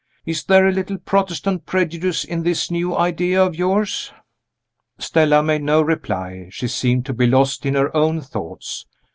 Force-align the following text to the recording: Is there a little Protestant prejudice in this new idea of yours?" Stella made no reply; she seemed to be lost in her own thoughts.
Is 0.25 0.43
there 0.45 0.67
a 0.67 0.71
little 0.71 0.97
Protestant 0.97 1.67
prejudice 1.67 2.23
in 2.23 2.41
this 2.41 2.71
new 2.71 2.97
idea 2.97 3.39
of 3.43 3.53
yours?" 3.55 4.11
Stella 4.97 5.43
made 5.43 5.61
no 5.61 5.79
reply; 5.79 6.47
she 6.49 6.67
seemed 6.69 7.05
to 7.05 7.13
be 7.13 7.27
lost 7.27 7.67
in 7.67 7.75
her 7.75 7.95
own 7.95 8.19
thoughts. 8.19 8.87